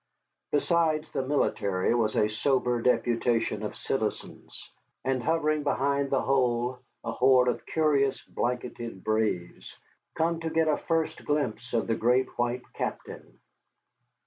Besides 0.51 1.11
the 1.11 1.21
military 1.21 1.93
was 1.93 2.15
a 2.15 2.27
sober 2.27 2.81
deputation 2.81 3.61
of 3.61 3.75
citizens, 3.75 4.67
and 5.05 5.21
hovering 5.21 5.61
behind 5.61 6.09
the 6.09 6.23
whole 6.23 6.79
a 7.03 7.11
horde 7.11 7.49
of 7.49 7.63
curious, 7.67 8.19
blanketed 8.23 9.03
braves, 9.03 9.77
come 10.15 10.39
to 10.39 10.49
get 10.49 10.67
a 10.67 10.77
first 10.79 11.23
glimpse 11.23 11.71
of 11.73 11.85
the 11.85 11.93
great 11.93 12.35
white 12.39 12.63
captain. 12.73 13.39